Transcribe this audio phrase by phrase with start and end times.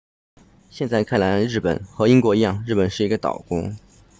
[0.71, 3.71] 现在来看日本和英国一样日本是一个岛国